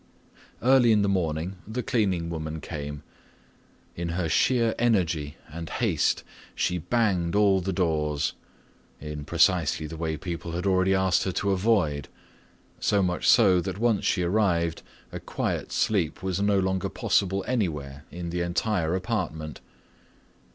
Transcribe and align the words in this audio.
Early 0.63 0.91
in 0.91 1.03
the 1.03 1.07
morning 1.07 1.57
the 1.67 1.83
cleaning 1.83 2.31
woman 2.31 2.59
came. 2.59 3.03
In 3.95 4.09
her 4.17 4.27
sheer 4.27 4.73
energy 4.79 5.37
and 5.47 5.69
haste 5.69 6.23
she 6.55 6.79
banged 6.79 7.35
all 7.35 7.61
the 7.61 7.71
doors—in 7.71 9.25
precisely 9.25 9.85
the 9.85 9.97
way 9.97 10.17
people 10.17 10.53
had 10.53 10.65
already 10.65 10.95
asked 10.95 11.23
her 11.25 11.31
to 11.33 11.51
avoid—so 11.51 13.03
much 13.03 13.29
so 13.29 13.61
that 13.61 13.77
once 13.77 14.03
she 14.03 14.23
arrived 14.23 14.81
a 15.11 15.19
quiet 15.19 15.71
sleep 15.71 16.23
was 16.23 16.41
no 16.41 16.57
longer 16.57 16.89
possible 16.89 17.45
anywhere 17.47 18.03
in 18.09 18.31
the 18.31 18.41
entire 18.41 18.95
apartment. 18.95 19.61